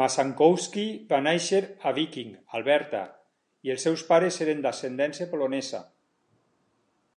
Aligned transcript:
Mazankowski 0.00 0.84
va 1.12 1.20
néixer 1.28 1.62
a 1.90 1.94
Viking, 2.00 2.36
Alberta, 2.60 3.02
i 3.70 3.76
els 3.76 3.90
seus 3.90 4.08
pares 4.12 4.40
eren 4.48 4.64
d'ascendència 4.68 5.32
polonesa. 5.36 5.86